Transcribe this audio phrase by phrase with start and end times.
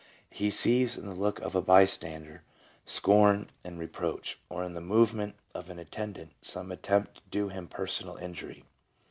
[0.31, 2.41] He sees in the look of a bystander
[2.87, 7.67] scorn and reproach, or in the movement of an attendant some attempt to do him
[7.67, 8.65] personal injury.